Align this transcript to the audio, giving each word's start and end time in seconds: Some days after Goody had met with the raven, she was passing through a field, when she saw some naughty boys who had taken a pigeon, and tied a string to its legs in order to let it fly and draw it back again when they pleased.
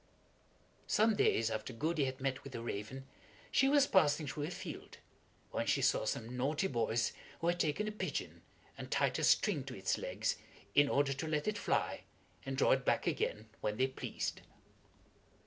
Some 0.87 1.15
days 1.15 1.51
after 1.51 1.73
Goody 1.73 2.05
had 2.05 2.19
met 2.19 2.43
with 2.43 2.53
the 2.53 2.61
raven, 2.63 3.05
she 3.51 3.69
was 3.69 3.85
passing 3.85 4.25
through 4.25 4.45
a 4.45 4.49
field, 4.49 4.97
when 5.51 5.67
she 5.67 5.83
saw 5.83 6.05
some 6.05 6.35
naughty 6.35 6.65
boys 6.65 7.13
who 7.39 7.45
had 7.49 7.59
taken 7.59 7.87
a 7.87 7.91
pigeon, 7.91 8.41
and 8.79 8.89
tied 8.89 9.19
a 9.19 9.23
string 9.23 9.63
to 9.65 9.75
its 9.77 9.99
legs 9.99 10.37
in 10.73 10.89
order 10.89 11.13
to 11.13 11.27
let 11.27 11.47
it 11.47 11.55
fly 11.55 12.01
and 12.47 12.57
draw 12.57 12.71
it 12.71 12.83
back 12.83 13.05
again 13.05 13.47
when 13.59 13.77
they 13.77 13.85
pleased. 13.85 14.41